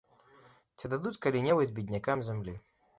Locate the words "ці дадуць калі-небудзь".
0.79-1.77